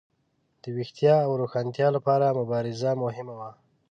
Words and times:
د 0.61 0.63
ویښتیا 0.75 1.15
او 1.25 1.31
روښانتیا 1.41 1.87
لپاره 1.95 2.35
مبارزه 2.39 2.91
مهمه 3.03 3.33
وه. 3.39 3.49